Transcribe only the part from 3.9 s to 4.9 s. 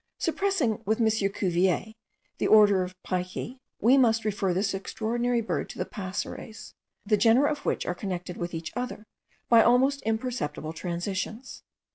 must refer this